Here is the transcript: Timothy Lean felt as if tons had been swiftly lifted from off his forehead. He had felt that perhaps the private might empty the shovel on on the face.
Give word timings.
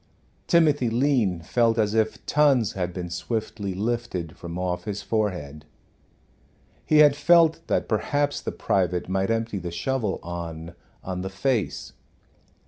Timothy 0.47 0.89
Lean 0.89 1.41
felt 1.43 1.77
as 1.77 1.93
if 1.93 2.25
tons 2.25 2.73
had 2.73 2.91
been 2.91 3.11
swiftly 3.11 3.75
lifted 3.75 4.35
from 4.35 4.57
off 4.57 4.85
his 4.85 5.03
forehead. 5.03 5.63
He 6.83 6.97
had 6.97 7.15
felt 7.15 7.61
that 7.67 7.87
perhaps 7.87 8.41
the 8.41 8.51
private 8.51 9.07
might 9.07 9.29
empty 9.29 9.59
the 9.59 9.69
shovel 9.69 10.19
on 10.23 10.73
on 11.03 11.21
the 11.21 11.29
face. 11.29 11.93